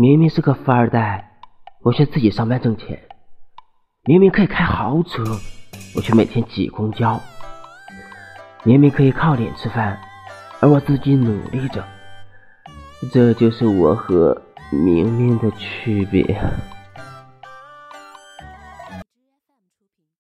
[0.00, 1.28] 明明是个富二代
[1.82, 2.96] 我却自己上班挣钱。
[4.04, 5.24] 明明可以开豪车
[5.96, 7.20] 我却每天挤公交。
[8.62, 9.98] 明明可以靠脸吃饭
[10.60, 11.84] 而我自己努力着。
[13.12, 14.40] 这就是我和
[14.70, 16.22] 明明的区别。